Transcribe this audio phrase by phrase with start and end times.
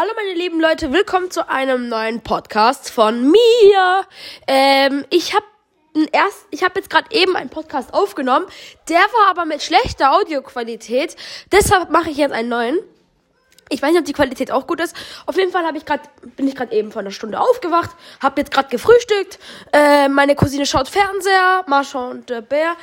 [0.00, 4.06] Hallo meine lieben Leute, willkommen zu einem neuen Podcast von mir.
[4.46, 5.44] Ähm, ich habe
[6.12, 8.46] erst, ich habe jetzt gerade eben einen Podcast aufgenommen,
[8.88, 11.16] der war aber mit schlechter Audioqualität.
[11.50, 12.78] Deshalb mache ich jetzt einen neuen.
[13.70, 14.94] Ich weiß nicht, ob die Qualität auch gut ist.
[15.26, 16.04] Auf jeden Fall habe ich gerade,
[16.36, 17.90] bin ich gerade eben vor einer Stunde aufgewacht,
[18.22, 19.40] habe jetzt gerade gefrühstückt.
[19.72, 22.76] Äh, meine Cousine schaut Fernseher, Marsha und der Bär.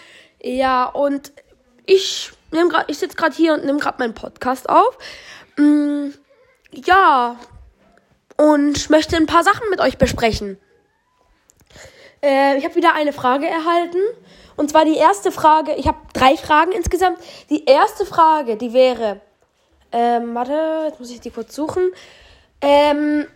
[0.44, 1.32] Ja und
[1.86, 4.98] ich nehme gerade, ich sitze gerade hier und nehme gerade meinen Podcast auf.
[5.56, 6.10] Mm,
[6.86, 7.38] ja,
[8.38, 10.58] und möchte ein paar Sachen mit euch besprechen.
[12.22, 14.00] Äh, ich habe wieder eine Frage erhalten.
[14.58, 17.20] Und zwar die erste Frage, ich habe drei Fragen insgesamt.
[17.50, 19.20] Die erste Frage, die wäre,
[19.92, 21.92] ähm, warte, jetzt muss ich die kurz suchen.
[22.62, 23.28] Ähm,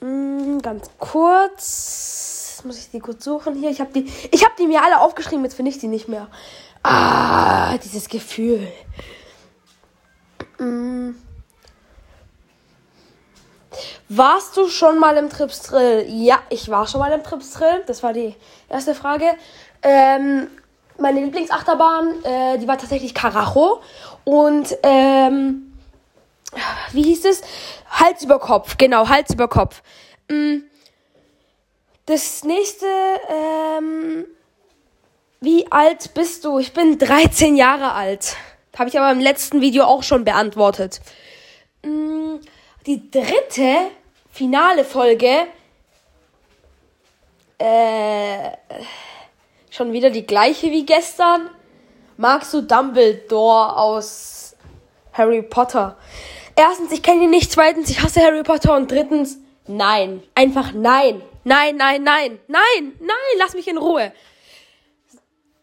[0.00, 3.70] mh, mm, ganz kurz, jetzt muss ich die kurz suchen hier.
[3.70, 6.28] Ich habe die, ich habe die mir alle aufgeschrieben, jetzt finde ich die nicht mehr.
[6.84, 8.68] Ah, dieses Gefühl.
[10.62, 11.14] Mm.
[14.08, 16.04] Warst du schon mal im Trips Drill?
[16.08, 17.82] Ja, ich war schon mal im Trips Drill.
[17.86, 18.34] Das war die
[18.68, 19.24] erste Frage.
[19.82, 20.48] Ähm,
[20.98, 23.80] meine Lieblingsachterbahn, äh, die war tatsächlich Karacho.
[24.24, 25.72] Und, ähm,
[26.92, 27.40] wie hieß es?
[27.90, 28.76] Hals über Kopf.
[28.76, 29.82] Genau, Hals über Kopf.
[30.28, 30.58] Mm.
[32.06, 32.86] Das nächste,
[33.28, 34.26] ähm,
[35.40, 36.58] wie alt bist du?
[36.58, 38.36] Ich bin 13 Jahre alt.
[38.78, 41.00] Habe ich aber im letzten Video auch schon beantwortet.
[41.84, 42.36] Mm,
[42.86, 43.90] die dritte
[44.30, 45.46] finale Folge.
[47.58, 48.50] Äh,
[49.70, 51.50] schon wieder die gleiche wie gestern.
[52.16, 54.56] Magst du Dumbledore aus
[55.12, 55.98] Harry Potter?
[56.56, 57.52] Erstens, ich kenne ihn nicht.
[57.52, 58.74] Zweitens, ich hasse Harry Potter.
[58.74, 60.22] Und drittens, nein.
[60.34, 61.20] Einfach nein.
[61.44, 62.38] Nein, nein, nein.
[62.46, 64.12] Nein, nein, lass mich in Ruhe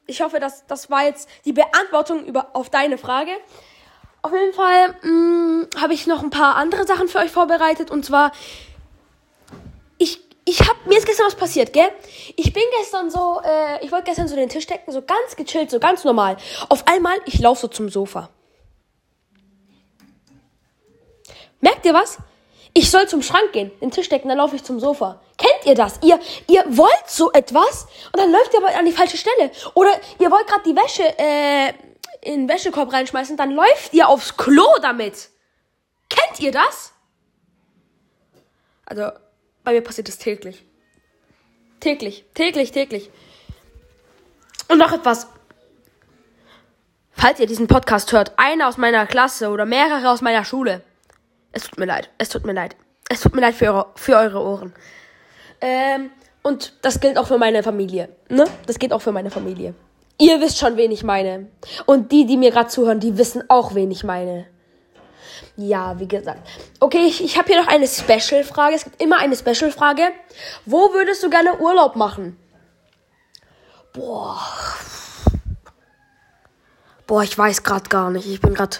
[0.10, 3.32] ich hoffe, dass das war jetzt die Beantwortung über, auf deine Frage.
[4.22, 7.92] Auf jeden Fall mm, habe ich noch ein paar andere Sachen für euch vorbereitet.
[7.92, 8.32] Und zwar,
[9.98, 11.90] ich, ich hab, mir ist gestern was passiert, gell?
[12.36, 15.72] Ich bin gestern so, äh, ich wollte gestern so den Tisch decken, so ganz gechillt,
[15.72, 16.38] so ganz normal.
[16.68, 18.30] Auf einmal, ich laufe so zum Sofa.
[21.62, 22.18] Merkt ihr was?
[22.74, 25.22] Ich soll zum Schrank gehen, den Tisch decken, dann laufe ich zum Sofa.
[25.60, 26.00] Kennt ihr das?
[26.04, 29.52] Ihr, ihr wollt so etwas und dann läuft ihr aber an die falsche Stelle.
[29.74, 31.74] Oder ihr wollt gerade die Wäsche äh,
[32.22, 35.30] in den Wäschekorb reinschmeißen, dann läuft ihr aufs Klo damit.
[36.10, 36.94] Kennt ihr das?
[38.86, 39.12] Also,
[39.64, 40.66] bei mir passiert das täglich.
[41.80, 43.10] Täglich, täglich, täglich.
[44.68, 45.28] Und noch etwas.
[47.12, 50.82] Falls ihr diesen Podcast hört, einer aus meiner Klasse oder mehrere aus meiner Schule,
[51.52, 52.10] es tut mir leid.
[52.18, 52.76] Es tut mir leid.
[53.10, 54.74] Es tut mir leid für eure, für eure Ohren.
[55.62, 56.12] Ähm,
[56.44, 58.10] und das gilt auch für meine Familie.
[58.30, 58.46] Ne?
[58.66, 59.74] Das geht auch für meine Familie.
[60.18, 61.48] Ihr wisst schon, wen ich meine.
[61.86, 64.48] Und die, die mir gerade zuhören, die wissen auch, wen ich meine.
[65.56, 66.48] Ja, wie gesagt.
[66.80, 68.76] Okay, ich, ich habe hier noch eine Special-Frage.
[68.76, 70.04] Es gibt immer eine Special-Frage.
[70.66, 72.38] Wo würdest du gerne Urlaub machen?
[73.94, 74.40] Boah.
[77.08, 78.28] Boah, ich weiß gerade gar nicht.
[78.28, 78.78] Ich bin gerade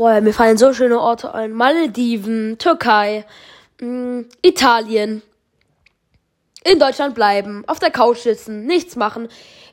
[0.00, 1.52] Boah, mir fallen so schöne Orte ein.
[1.52, 3.26] Malediven, Türkei,
[3.80, 5.20] mm, Italien.
[6.64, 9.28] In Deutschland bleiben, auf der Couch sitzen, nichts machen,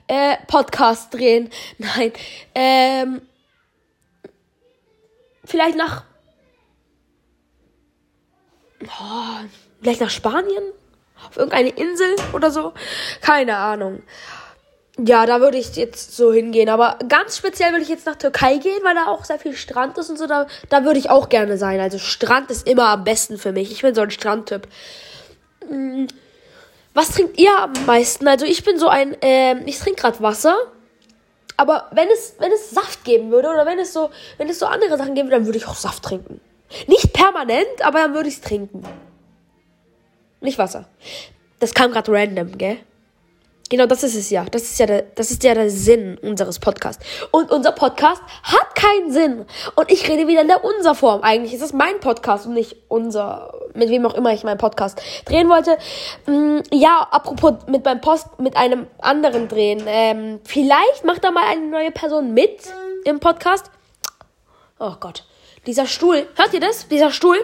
[0.08, 1.50] äh, Podcast drehen.
[1.78, 2.14] Nein,
[2.56, 3.22] ähm,
[5.44, 6.04] vielleicht nach,
[8.84, 9.46] oh,
[9.82, 10.64] vielleicht nach Spanien?
[11.28, 12.74] Auf irgendeine Insel oder so?
[13.22, 14.04] Keine Ahnung.
[15.00, 16.70] Ja, da würde ich jetzt so hingehen.
[16.70, 19.98] Aber ganz speziell würde ich jetzt nach Türkei gehen, weil da auch sehr viel Strand
[19.98, 20.26] ist und so.
[20.26, 21.80] Da, da würde ich auch gerne sein.
[21.80, 23.72] Also Strand ist immer am besten für mich.
[23.72, 24.68] Ich bin so ein Strandtyp.
[25.68, 26.08] Hm,
[26.98, 28.28] was trinkt ihr am meisten?
[28.28, 30.58] Also ich bin so ein, ähm, ich trinke gerade Wasser.
[31.56, 34.66] Aber wenn es, wenn es Saft geben würde oder wenn es so, wenn es so
[34.66, 36.42] andere Sachen geben würde, dann würde ich auch Saft trinken.
[36.88, 38.84] Nicht permanent, aber dann würde ich es trinken.
[40.42, 40.90] Nicht Wasser.
[41.60, 42.80] Das kam gerade random, gell?
[43.70, 44.46] Genau, das ist es ja.
[44.46, 47.04] Das ist ja der, das ist ja der Sinn unseres Podcasts.
[47.32, 49.46] Und unser Podcast hat keinen Sinn.
[49.76, 51.22] Und ich rede wieder in der unser Form.
[51.22, 55.02] Eigentlich ist es mein Podcast und nicht unser, mit wem auch immer ich meinen Podcast
[55.26, 55.78] drehen wollte.
[56.28, 59.84] Mm, ja, apropos mit meinem Post, mit einem anderen drehen.
[59.86, 62.62] Ähm, vielleicht macht da mal eine neue Person mit
[63.04, 63.70] im Podcast.
[64.80, 65.26] Oh Gott.
[65.66, 66.28] Dieser Stuhl.
[66.36, 66.88] Hört ihr das?
[66.88, 67.38] Dieser Stuhl?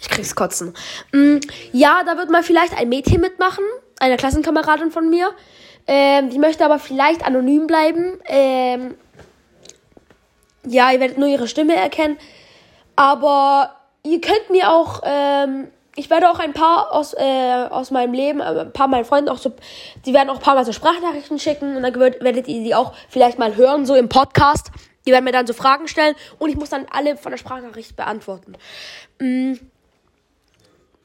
[0.00, 0.74] Ich krieg's kotzen.
[1.12, 1.38] Mm,
[1.72, 3.64] ja, da wird mal vielleicht ein Mädchen mitmachen,
[4.00, 5.30] eine Klassenkameradin von mir.
[5.86, 8.20] Ähm, die möchte aber vielleicht anonym bleiben.
[8.26, 8.94] Ähm,
[10.66, 12.18] ja, ihr werdet nur ihre Stimme erkennen.
[12.96, 18.12] Aber ihr könnt mir auch, ähm, ich werde auch ein paar aus, äh, aus meinem
[18.12, 19.52] Leben, äh, ein paar meiner Freunde auch so,
[20.04, 22.92] die werden auch ein paar Mal so Sprachnachrichten schicken und dann werdet ihr die auch
[23.08, 24.72] vielleicht mal hören, so im Podcast.
[25.06, 27.96] Die werden mir dann so Fragen stellen und ich muss dann alle von der Sprachnachricht
[27.96, 28.56] beantworten.
[29.20, 29.54] Mm.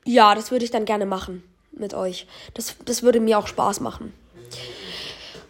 [0.05, 2.27] Ja, das würde ich dann gerne machen mit euch.
[2.53, 4.13] Das, das würde mir auch Spaß machen.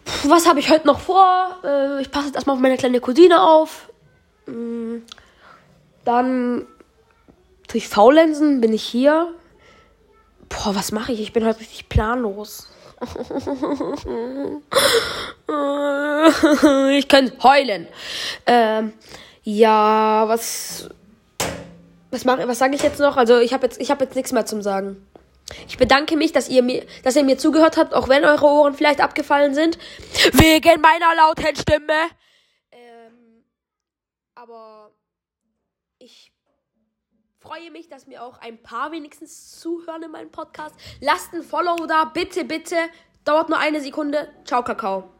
[0.04, 1.58] Puh, was habe ich heute noch vor?
[1.64, 3.90] Äh, ich passe jetzt erstmal auf meine kleine Cousine auf.
[4.46, 4.98] Mm.
[6.04, 6.66] Dann
[7.68, 9.32] durch Faulenzen bin ich hier.
[10.48, 11.20] Boah, was mache ich?
[11.20, 12.68] Ich bin heute richtig planlos.
[16.90, 17.88] ich kann heulen.
[18.46, 18.92] Ähm,
[19.42, 20.90] ja, was
[22.14, 23.16] was mache was sage ich jetzt noch?
[23.16, 25.06] Also, ich habe jetzt ich habe jetzt nichts mehr zum sagen.
[25.68, 28.74] Ich bedanke mich, dass ihr mir dass ihr mir zugehört habt, auch wenn eure Ohren
[28.74, 29.78] vielleicht abgefallen sind
[30.32, 32.08] wegen meiner lauten Stimme.
[32.70, 33.44] Ähm,
[34.34, 34.92] aber
[35.98, 36.32] ich
[37.40, 40.74] freue mich, dass mir auch ein paar wenigstens zuhören in meinem Podcast.
[41.00, 42.76] Lasst ein Follow da, bitte, bitte.
[43.24, 44.28] Dauert nur eine Sekunde.
[44.44, 45.13] Ciao, Kakao.